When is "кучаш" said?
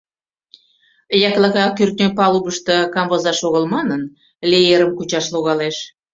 4.97-5.25